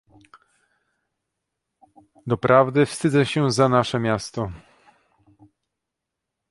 [2.27, 4.51] "Doprawdy, wstydzę się za nasze miasto!..."